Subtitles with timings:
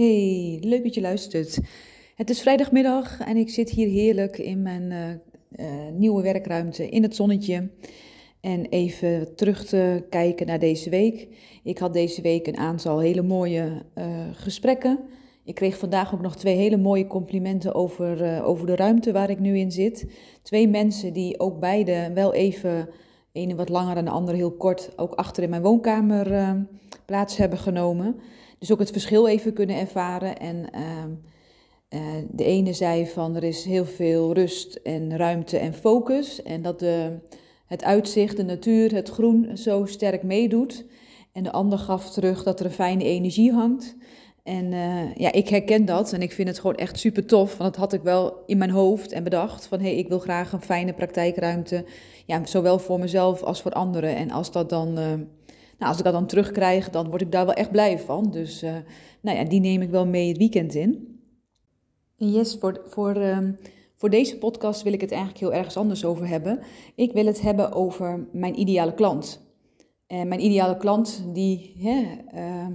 [0.00, 1.58] Hey, leuk dat je luistert.
[2.14, 5.08] Het is vrijdagmiddag en ik zit hier heerlijk in mijn uh,
[5.66, 7.70] uh, nieuwe werkruimte in het zonnetje.
[8.40, 11.28] En even terug te kijken naar deze week.
[11.62, 14.98] Ik had deze week een aantal hele mooie uh, gesprekken.
[15.44, 19.38] Ik kreeg vandaag ook nog twee hele mooie complimenten over, over de ruimte waar ik
[19.38, 20.06] nu in zit.
[20.42, 22.88] Twee mensen die ook beide wel even,
[23.32, 26.56] ene wat langer en de andere heel kort, ook achter in mijn woonkamer
[27.10, 28.20] plaats hebben genomen.
[28.58, 30.38] Dus ook het verschil even kunnen ervaren.
[30.38, 35.74] En uh, uh, de ene zei van er is heel veel rust en ruimte en
[35.74, 36.42] focus.
[36.42, 37.18] En dat de,
[37.66, 40.84] het uitzicht, de natuur, het groen zo sterk meedoet.
[41.32, 43.96] En de ander gaf terug dat er een fijne energie hangt.
[44.42, 47.56] En uh, ja, ik herken dat en ik vind het gewoon echt super tof.
[47.56, 50.18] Want dat had ik wel in mijn hoofd en bedacht van hé, hey, ik wil
[50.18, 51.84] graag een fijne praktijkruimte.
[52.26, 54.16] Ja, zowel voor mezelf als voor anderen.
[54.16, 55.04] En als dat dan uh,
[55.80, 58.30] nou, als ik dat dan terugkrijg, dan word ik daar wel echt blij van.
[58.30, 58.76] Dus uh,
[59.20, 61.20] nou ja, die neem ik wel mee het weekend in.
[62.16, 63.38] Yes, voor, voor, uh,
[63.96, 66.60] voor deze podcast wil ik het eigenlijk heel ergens anders over hebben.
[66.94, 69.40] Ik wil het hebben over mijn ideale klant.
[70.06, 72.04] En mijn ideale klant, die, hè,
[72.34, 72.66] uh,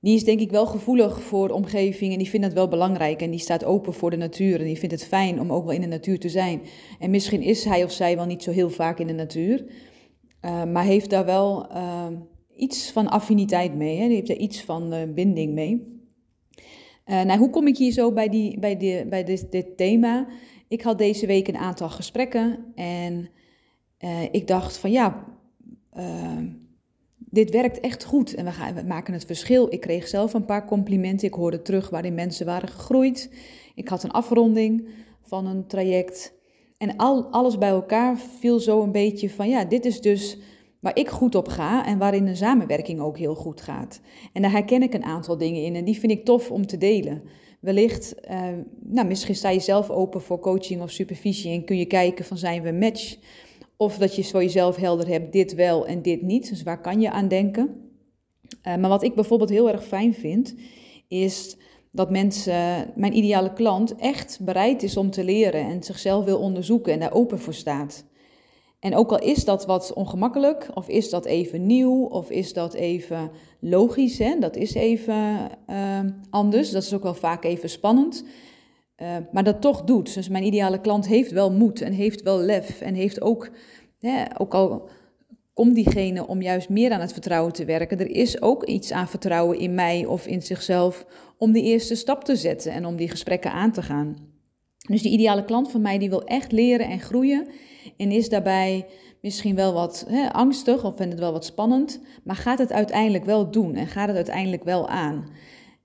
[0.00, 3.22] die is denk ik wel gevoelig voor de omgeving en die vindt het wel belangrijk.
[3.22, 5.74] En die staat open voor de natuur en die vindt het fijn om ook wel
[5.74, 6.62] in de natuur te zijn.
[6.98, 9.64] En misschien is hij of zij wel niet zo heel vaak in de natuur.
[10.44, 12.06] Uh, maar heeft daar wel uh,
[12.56, 13.98] iets van affiniteit mee.
[13.98, 14.06] Hè?
[14.06, 16.02] Die heeft er iets van uh, binding mee.
[17.04, 20.26] nou, hoe kom ik hier zo bij, die, bij, die, bij dit, dit, thema?
[20.68, 23.28] Ik had deze week een aantal gesprekken en
[24.30, 25.26] ik dacht van ja,
[27.34, 29.72] dit werkt echt goed en we, gaan, we maken het verschil.
[29.72, 31.28] Ik kreeg zelf een paar complimenten.
[31.28, 33.30] Ik hoorde terug waarin mensen waren gegroeid.
[33.74, 34.88] Ik had een afronding
[35.22, 36.32] van een traject.
[36.78, 40.38] En al, alles bij elkaar viel zo een beetje van, ja, dit is dus
[40.84, 44.00] waar ik goed op ga en waarin de samenwerking ook heel goed gaat.
[44.32, 46.78] En daar herken ik een aantal dingen in en die vind ik tof om te
[46.78, 47.22] delen.
[47.60, 48.48] Wellicht, uh,
[48.80, 52.38] nou, misschien sta je zelf open voor coaching of supervisie en kun je kijken van
[52.38, 53.16] zijn we match?
[53.76, 56.48] Of dat je voor jezelf helder hebt, dit wel en dit niet.
[56.48, 57.90] Dus waar kan je aan denken?
[58.62, 60.54] Uh, maar wat ik bijvoorbeeld heel erg fijn vind,
[61.08, 61.56] is
[61.90, 66.92] dat mensen, mijn ideale klant, echt bereid is om te leren en zichzelf wil onderzoeken
[66.92, 68.04] en daar open voor staat.
[68.84, 72.74] En ook al is dat wat ongemakkelijk, of is dat even nieuw, of is dat
[72.74, 73.30] even
[73.60, 74.38] logisch, hè?
[74.38, 76.00] dat is even uh,
[76.30, 78.24] anders, dat is ook wel vaak even spannend,
[78.96, 80.14] uh, maar dat toch doet.
[80.14, 83.50] Dus mijn ideale klant heeft wel moed en heeft wel lef en heeft ook,
[83.98, 84.88] hè, ook al
[85.54, 87.98] komt diegene om juist meer aan het vertrouwen te werken.
[87.98, 91.06] Er is ook iets aan vertrouwen in mij of in zichzelf
[91.38, 94.33] om die eerste stap te zetten en om die gesprekken aan te gaan.
[94.90, 97.46] Dus die ideale klant van mij die wil echt leren en groeien
[97.96, 98.86] en is daarbij
[99.20, 103.24] misschien wel wat hè, angstig of vindt het wel wat spannend, maar gaat het uiteindelijk
[103.24, 105.28] wel doen en gaat het uiteindelijk wel aan.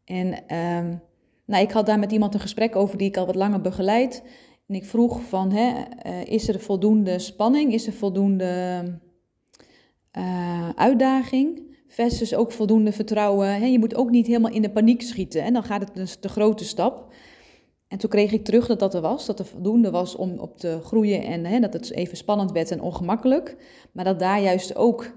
[0.05, 1.01] En um,
[1.45, 4.23] nou, ik had daar met iemand een gesprek over die ik al wat langer begeleid.
[4.67, 5.73] En ik vroeg van, hè,
[6.05, 7.73] uh, is er voldoende spanning?
[7.73, 8.83] Is er voldoende
[10.17, 13.71] uh, uitdaging versus ook voldoende vertrouwen.
[13.71, 16.29] je moet ook niet helemaal in de paniek schieten en dan gaat het dus de
[16.29, 17.13] grote stap.
[17.89, 20.57] En toen kreeg ik terug dat dat er was, dat er voldoende was om op
[20.57, 23.55] te groeien en dat het even spannend werd en ongemakkelijk.
[23.91, 25.11] Maar dat daar juist ook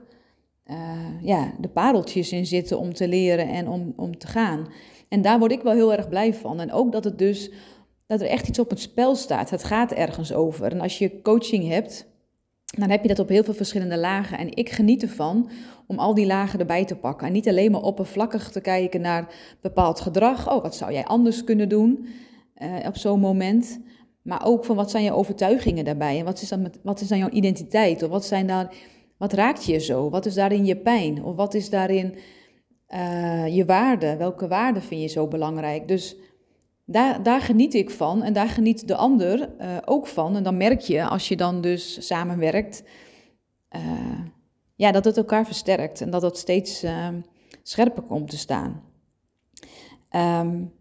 [0.66, 0.77] uh,
[1.21, 4.69] ja, de pareltjes in zitten om te leren en om, om te gaan.
[5.09, 6.60] En daar word ik wel heel erg blij van.
[6.60, 7.50] En ook dat het dus,
[8.06, 9.50] dat er echt iets op het spel staat.
[9.50, 10.72] Het gaat ergens over.
[10.72, 12.06] En als je coaching hebt,
[12.65, 14.39] dan heb je dat op heel veel verschillende lagen.
[14.39, 15.50] En ik geniet ervan
[15.87, 17.27] om al die lagen erbij te pakken.
[17.27, 20.53] En niet alleen maar oppervlakkig te kijken naar bepaald gedrag.
[20.53, 22.06] Oh, wat zou jij anders kunnen doen
[22.62, 23.81] uh, op zo'n moment?
[24.23, 26.19] Maar ook van wat zijn je overtuigingen daarbij?
[26.19, 28.03] En wat is dan, met, wat is dan jouw identiteit?
[28.03, 28.75] Of wat, zijn daar,
[29.17, 30.11] wat raakt je zo?
[30.11, 31.25] Wat is daarin je pijn?
[31.25, 32.15] Of wat is daarin
[32.89, 34.17] uh, je waarde?
[34.17, 35.89] Welke waarde vind je zo belangrijk?
[35.89, 36.17] Dus
[36.84, 40.37] daar, daar geniet ik van en daar geniet de ander uh, ook van.
[40.37, 42.84] En dan merk je, als je dan dus samenwerkt,
[44.75, 46.84] ja, dat het elkaar versterkt en dat het steeds
[47.62, 48.83] scherper komt te staan.
[50.11, 50.72] Um,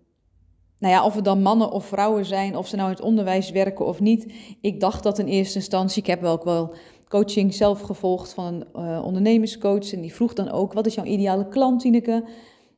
[0.82, 3.52] nou ja, of het dan mannen of vrouwen zijn, of ze nou in het onderwijs
[3.52, 4.34] werken of niet.
[4.62, 6.74] Ik dacht dat in eerste instantie, ik heb wel ook wel
[7.08, 9.94] coaching zelf gevolgd van een ondernemerscoach.
[9.94, 12.24] En die vroeg dan ook, wat is jouw ideale klant, Tineke?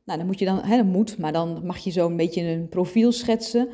[0.04, 2.42] Nou, dan moet je dan, hè, dat moet, maar dan mag je zo een beetje
[2.42, 3.68] een profiel schetsen.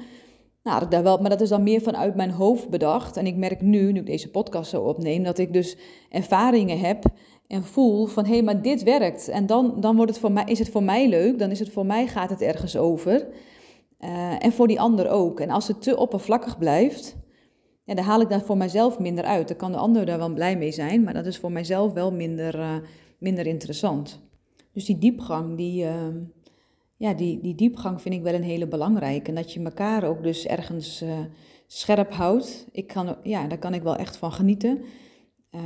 [0.63, 3.17] Nou, dat wel, maar dat is dan meer vanuit mijn hoofd bedacht.
[3.17, 5.77] En ik merk nu, nu ik deze podcast zo opneem, dat ik dus
[6.11, 7.05] ervaringen heb
[7.47, 9.29] en voel van hé, hey, maar dit werkt.
[9.29, 11.71] En dan, dan wordt het voor mij, is het voor mij leuk, dan is het
[11.71, 13.27] voor mij, gaat het ergens over.
[14.01, 15.41] Uh, en voor die ander ook.
[15.41, 17.17] En als het te oppervlakkig blijft,
[17.85, 19.49] ja, dan haal ik daar voor mijzelf minder uit.
[19.49, 22.13] Dan kan de ander daar wel blij mee zijn, maar dat is voor mijzelf wel
[22.13, 22.77] minder, uh,
[23.19, 24.21] minder interessant.
[24.73, 26.07] Dus die diepgang, die, uh,
[26.97, 29.29] ja, die, die diepgang vind ik wel een hele belangrijke.
[29.29, 31.19] En dat je elkaar ook dus ergens uh,
[31.67, 32.67] scherp houdt.
[32.73, 34.83] Ik kan, ja, daar kan ik wel echt van genieten.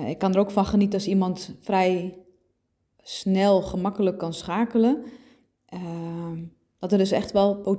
[0.07, 2.19] Ik kan er ook van genieten als iemand vrij
[3.03, 5.05] snel, gemakkelijk kan schakelen.
[6.85, 7.79] Dat er dus echt wel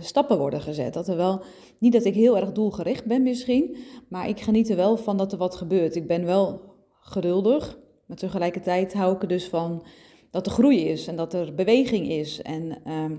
[0.00, 0.94] stappen worden gezet.
[0.94, 1.40] Dat er wel,
[1.78, 3.76] niet dat ik heel erg doelgericht ben misschien,
[4.08, 5.96] maar ik geniet er wel van dat er wat gebeurt.
[5.96, 6.60] Ik ben wel
[7.00, 9.82] geduldig, maar tegelijkertijd hou ik er dus van
[10.30, 12.42] dat er groei is en dat er beweging is.
[12.42, 13.16] En ehm,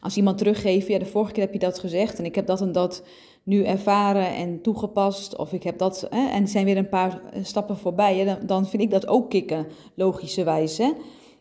[0.00, 2.60] als iemand teruggeeft, ja, de vorige keer heb je dat gezegd en ik heb dat
[2.60, 3.02] en dat
[3.42, 7.76] nu ervaren en toegepast, of ik heb dat, hè, en zijn weer een paar stappen
[7.76, 10.78] voorbij, dan, dan, vind ik dat ook kicken, logischerwijs.
[10.78, 10.92] Hè?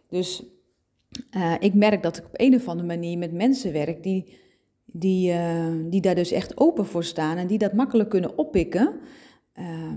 [0.09, 0.43] Dus
[1.35, 4.37] uh, ik merk dat ik op een of andere manier met mensen werk die,
[4.85, 8.99] die, uh, die daar dus echt open voor staan en die dat makkelijk kunnen oppikken.
[9.59, 9.93] Uh,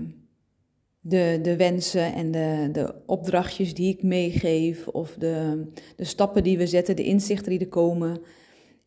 [1.03, 5.65] de, de wensen en de, de opdrachtjes die ik meegeef, of de,
[5.95, 8.21] de stappen die we zetten, de inzichten die er komen,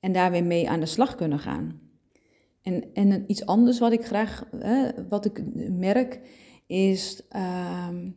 [0.01, 1.81] en daar weer mee aan de slag kunnen gaan.
[2.63, 4.45] En, en iets anders wat ik graag,
[5.09, 6.21] wat ik merk,
[6.67, 8.11] is ehm,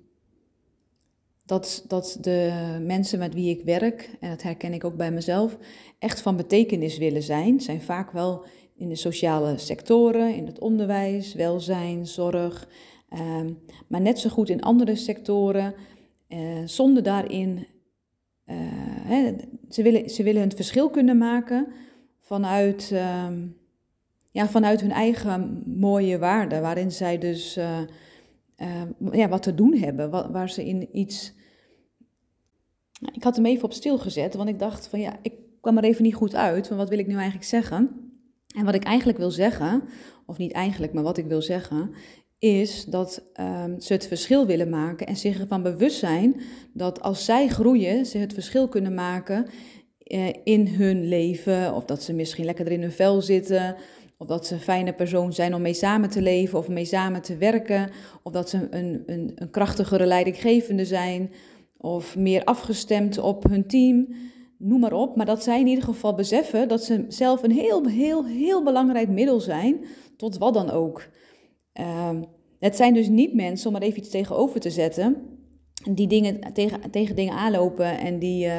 [1.48, 2.52] dat, dat de
[2.86, 5.58] mensen met wie ik werk, en dat herken ik ook bij mezelf,
[6.00, 7.62] echt van betekenis willen zijn.
[7.62, 8.46] Zijn vaak wel
[8.76, 12.68] in de sociale sectoren, in het onderwijs, welzijn, zorg,
[13.10, 13.54] Ehm,
[13.88, 15.74] maar net zo goed in andere sectoren,
[16.30, 17.68] uh, zonder daarin.
[19.02, 19.36] Hè,
[19.70, 21.68] ze, willen, ze willen het verschil kunnen maken
[22.20, 23.46] vanuit, ehm,
[24.32, 27.80] ja, vanuit hun eigen mooie waarden, waarin zij dus uh,
[29.12, 31.34] ja, wat te doen hebben, waar ze in iets.
[33.00, 35.78] Nou, ik had hem even op stil gezet, want ik dacht van ja, ik kwam
[35.78, 37.90] er even niet goed uit, van wat wil ik nu eigenlijk zeggen?
[38.56, 39.84] En wat ik eigenlijk wil zeggen,
[40.26, 41.92] of niet eigenlijk, maar wat ik wil zeggen,
[42.40, 46.42] is dat um, ze het verschil willen maken en zich ervan bewust zijn
[46.74, 49.46] dat als zij groeien, ze het verschil kunnen maken
[50.08, 51.74] uh, in hun leven.
[51.74, 53.76] Of dat ze misschien lekkerder in hun vel zitten.
[54.18, 57.22] Of dat ze een fijne persoon zijn om mee samen te leven of mee samen
[57.22, 57.90] te werken.
[58.24, 61.32] Of dat ze een, een, een krachtigere leidinggevende zijn.
[61.78, 64.08] Of meer afgestemd op hun team.
[64.58, 65.16] Noem maar op.
[65.16, 69.10] Maar dat zij in ieder geval beseffen dat ze zelf een heel, heel, heel belangrijk
[69.10, 69.86] middel zijn.
[70.18, 71.08] Tot wat dan ook.
[71.80, 72.10] Uh,
[72.60, 75.16] het zijn dus niet mensen, om er even iets tegenover te zetten,
[75.92, 78.54] die dingen, tegen, tegen dingen aanlopen en die uh,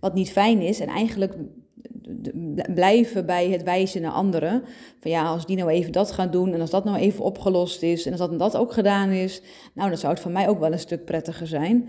[0.00, 0.80] wat niet fijn is.
[0.80, 1.34] En eigenlijk
[2.74, 4.62] blijven bij het wijzen naar anderen.
[5.00, 7.82] Van ja, als die nou even dat gaan doen en als dat nou even opgelost
[7.82, 9.42] is en als dat en dat ook gedaan is,
[9.74, 11.88] nou dan zou het voor mij ook wel een stuk prettiger zijn.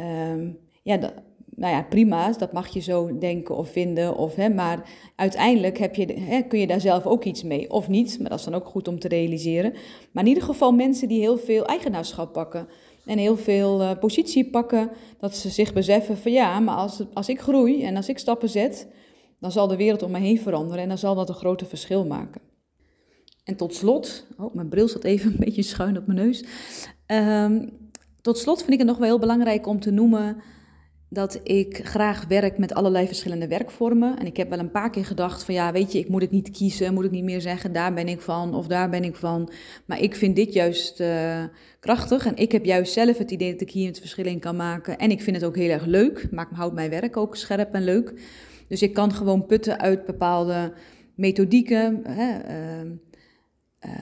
[0.00, 1.12] Um, ja,
[1.56, 4.16] nou ja, prima, dat mag je zo denken of vinden.
[4.16, 7.70] Of, hè, maar uiteindelijk heb je, hè, kun je daar zelf ook iets mee.
[7.70, 9.72] Of niet, maar dat is dan ook goed om te realiseren.
[10.12, 12.68] Maar in ieder geval mensen die heel veel eigenaarschap pakken.
[13.06, 14.90] En heel veel uh, positie pakken.
[15.18, 18.48] Dat ze zich beseffen van ja, maar als, als ik groei en als ik stappen
[18.48, 18.88] zet...
[19.40, 22.06] dan zal de wereld om me heen veranderen en dan zal dat een grote verschil
[22.06, 22.40] maken.
[23.44, 26.44] En tot slot, oh, mijn bril zat even een beetje schuin op mijn neus.
[27.06, 27.81] Um,
[28.22, 30.36] tot slot vind ik het nog wel heel belangrijk om te noemen
[31.12, 34.18] dat ik graag werk met allerlei verschillende werkvormen.
[34.18, 36.30] En ik heb wel een paar keer gedacht van ja, weet je, ik moet het
[36.30, 39.16] niet kiezen, moet ik niet meer zeggen, daar ben ik van of daar ben ik
[39.16, 39.52] van.
[39.86, 41.44] Maar ik vind dit juist uh,
[41.80, 44.56] krachtig en ik heb juist zelf het idee dat ik hier het verschil in kan
[44.56, 44.98] maken.
[44.98, 47.84] En ik vind het ook heel erg leuk, maakt, houdt mijn werk ook scherp en
[47.84, 48.12] leuk.
[48.68, 50.72] Dus ik kan gewoon putten uit bepaalde
[51.14, 52.00] methodieken.
[52.08, 52.90] Hè, uh,
[53.86, 53.92] uh,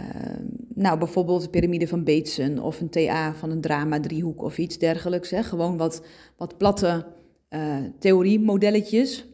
[0.74, 5.30] nou, bijvoorbeeld de piramide van Bateson of een TA van een drama-driehoek of iets dergelijks.
[5.30, 5.42] Hè.
[5.42, 6.02] Gewoon wat,
[6.36, 7.06] wat platte
[7.50, 9.26] uh, theoriemodelletjes.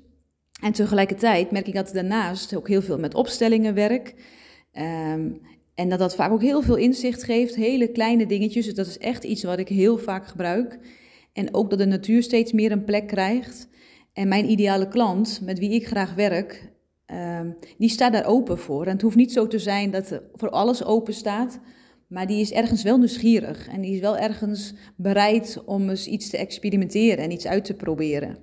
[0.62, 4.14] En tegelijkertijd merk ik dat daarnaast ook heel veel met opstellingen werk.
[4.72, 5.40] Um,
[5.74, 8.64] en dat dat vaak ook heel veel inzicht geeft, hele kleine dingetjes.
[8.64, 10.78] Dus dat is echt iets wat ik heel vaak gebruik.
[11.32, 13.68] En ook dat de natuur steeds meer een plek krijgt.
[14.12, 16.72] En mijn ideale klant, met wie ik graag werk,
[17.12, 18.84] Um, die staat daar open voor.
[18.84, 21.60] En het hoeft niet zo te zijn dat voor alles open staat,
[22.06, 26.30] maar die is ergens wel nieuwsgierig en die is wel ergens bereid om eens iets
[26.30, 28.38] te experimenteren en iets uit te proberen.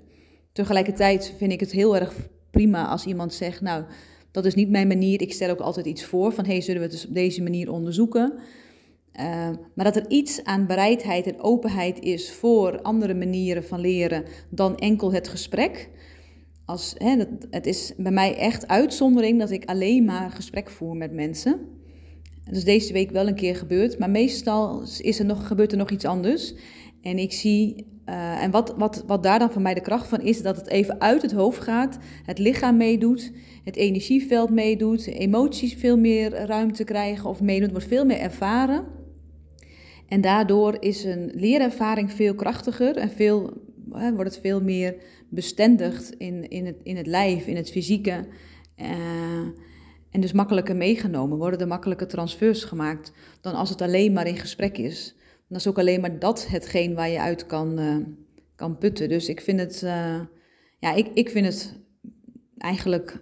[0.52, 3.84] Tegelijkertijd vind ik het heel erg prima als iemand zegt, nou,
[4.32, 5.22] dat is niet mijn manier.
[5.22, 7.72] Ik stel ook altijd iets voor van, hey, zullen we het dus op deze manier
[7.72, 8.34] onderzoeken?
[9.20, 14.26] Uh, maar dat er iets aan bereidheid en openheid is voor andere manieren van leren
[14.50, 15.90] dan enkel het gesprek.
[16.66, 21.12] Als, hè, het is bij mij echt uitzondering dat ik alleen maar gesprek voer met
[21.12, 21.60] mensen.
[22.46, 25.78] Dat is deze week wel een keer gebeurd, maar meestal is er nog, gebeurt er
[25.78, 26.54] nog iets anders.
[27.02, 30.22] En ik zie, uh, en wat, wat, wat daar dan voor mij de kracht van
[30.22, 33.32] is, dat het even uit het hoofd gaat, het lichaam meedoet,
[33.64, 38.86] het energieveld meedoet, emoties veel meer ruimte krijgen of meedoet, wordt veel meer ervaren.
[40.08, 43.54] En daardoor is een leerervaring veel krachtiger en veel
[43.94, 44.96] wordt het veel meer
[45.30, 48.28] bestendigd in, in, het, in het lijf, in het fysieke.
[50.10, 54.38] en dus makkelijker meegenomen, worden er makkelijker transfers gemaakt dan als het alleen maar in
[54.38, 55.16] gesprek is.
[55.48, 57.80] Dan is ook alleen maar dat hetgeen waar je uit kan,
[58.56, 59.10] kan putten.
[59.10, 59.80] Dus ik vind het,
[60.80, 61.80] ja, ik, ik vind het
[62.58, 63.22] eigenlijk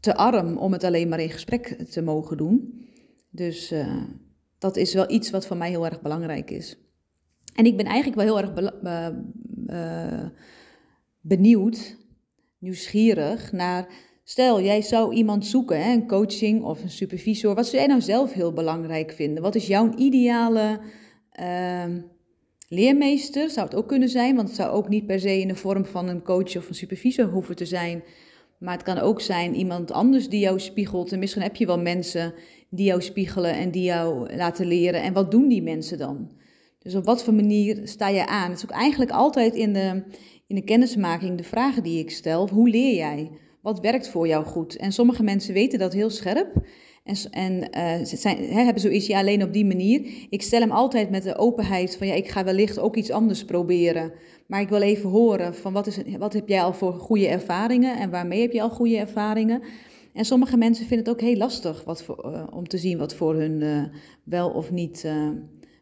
[0.00, 2.86] te arm om het alleen maar in gesprek te mogen doen.
[3.30, 3.74] Dus
[4.62, 6.76] dat is wel iets wat voor mij heel erg belangrijk is.
[7.54, 8.72] En ik ben eigenlijk wel heel erg
[9.66, 10.24] uh, uh,
[11.20, 11.96] benieuwd,
[12.58, 13.86] nieuwsgierig naar.
[14.24, 17.54] Stel, jij zou iemand zoeken, hè, een coaching of een supervisor.
[17.54, 19.42] Wat zou jij nou zelf heel belangrijk vinden?
[19.42, 20.80] Wat is jouw ideale
[21.32, 22.00] ehm,
[22.68, 23.50] leermeester?
[23.50, 25.84] Zou het ook kunnen zijn, want het zou ook niet per se in de vorm
[25.84, 28.02] van een coach of een supervisor hoeven te zijn.
[28.58, 31.12] Maar het kan ook zijn iemand anders die jou spiegelt.
[31.12, 32.34] En misschien heb je wel mensen
[32.70, 35.02] die jou spiegelen en die jou laten leren.
[35.02, 36.30] En wat doen die mensen dan?
[36.82, 38.50] Dus op wat voor manier sta je aan?
[38.50, 40.02] Het is ook eigenlijk altijd in de,
[40.46, 42.48] in de kennismaking de vragen die ik stel.
[42.48, 43.30] Hoe leer jij?
[43.62, 44.76] Wat werkt voor jou goed?
[44.76, 46.66] En sommige mensen weten dat heel scherp.
[47.04, 50.26] En, en uh, zijn, he, hebben zoiets, ja, alleen op die manier.
[50.28, 53.44] Ik stel hem altijd met de openheid van, ja, ik ga wellicht ook iets anders
[53.44, 54.12] proberen.
[54.46, 57.98] Maar ik wil even horen van, wat, is, wat heb jij al voor goede ervaringen
[57.98, 59.62] en waarmee heb je al goede ervaringen?
[60.12, 63.14] En sommige mensen vinden het ook heel lastig wat voor, uh, om te zien wat
[63.14, 63.84] voor hun uh,
[64.24, 65.06] wel of niet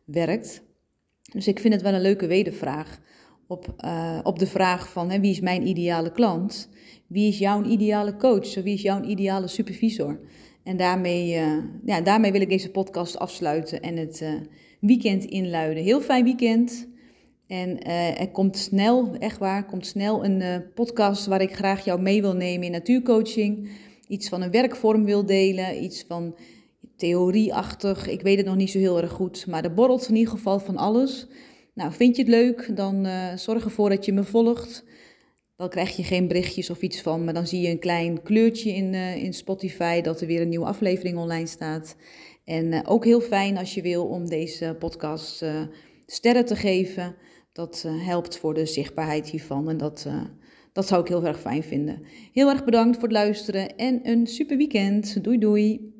[0.04, 0.62] werkt.
[1.30, 3.00] Dus ik vind het wel een leuke wedervraag
[3.46, 3.74] op,
[4.22, 6.68] op de vraag van, hè, wie is mijn ideale klant?
[7.06, 8.54] Wie is jouw ideale coach?
[8.54, 10.20] Wie is jouw ideale supervisor?
[10.62, 14.34] En daarmee, uh, ja, daarmee wil ik deze podcast afsluiten en het uh,
[14.80, 15.82] weekend inluiden.
[15.82, 16.88] Heel fijn weekend.
[17.46, 22.00] En uh, er komt snel, echt waar, komt snel een podcast waar ik graag jou
[22.00, 23.70] mee wil nemen in natuurcoaching.
[24.08, 26.34] Iets van een werkvorm wil delen, iets van
[27.00, 28.08] theorieachtig.
[28.08, 30.58] Ik weet het nog niet zo heel erg goed, maar er borrelt in ieder geval
[30.58, 31.26] van alles.
[31.74, 34.84] Nou, vind je het leuk, dan zorg ervoor dat je me volgt.
[35.60, 38.72] Dan krijg je geen berichtjes of iets van, maar dan zie je een klein kleurtje
[38.72, 41.96] in, uh, in Spotify dat er weer een nieuwe aflevering online staat.
[42.44, 45.44] En uh, ook heel fijn als je wil om deze podcast
[46.06, 47.14] sterren te geven.
[47.52, 50.06] Dat helpt voor de zichtbaarheid hiervan en dat,
[50.72, 52.02] dat zou ik heel erg fijn vinden.
[52.32, 55.24] Heel erg bedankt voor het luisteren en een super weekend.
[55.24, 55.98] Doei doei.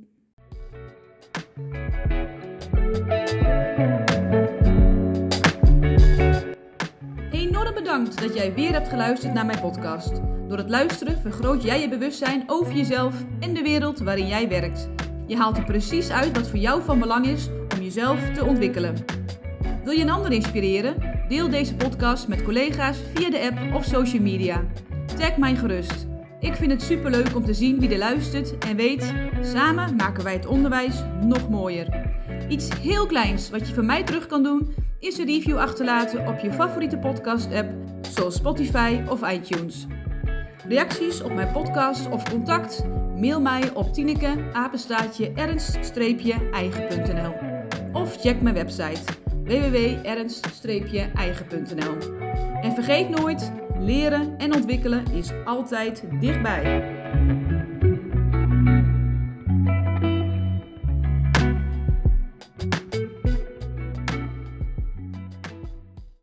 [7.91, 10.21] Bedankt dat jij weer hebt geluisterd naar mijn podcast.
[10.49, 14.89] Door het luisteren vergroot jij je bewustzijn over jezelf en de wereld waarin jij werkt.
[15.27, 18.95] Je haalt er precies uit wat voor jou van belang is om jezelf te ontwikkelen.
[19.85, 21.25] Wil je een ander inspireren?
[21.29, 24.65] Deel deze podcast met collega's via de app of social media.
[25.19, 26.07] Tag mij gerust.
[26.41, 30.33] Ik vind het superleuk om te zien wie er luistert en weet, samen maken wij
[30.33, 32.09] het onderwijs nog mooier.
[32.49, 36.39] Iets heel kleins wat je van mij terug kan doen is een review achterlaten op
[36.39, 37.71] je favoriete podcast-app,
[38.11, 39.87] zoals Spotify of iTunes.
[40.69, 42.85] Reacties op mijn podcast of contact?
[43.17, 44.35] Mail mij op tineke
[45.35, 47.35] ernst-eigen.nl
[47.93, 49.01] of check mijn website
[49.45, 51.97] www.ernst-eigen.nl.
[52.63, 56.83] En vergeet nooit, leren en ontwikkelen is altijd dichtbij.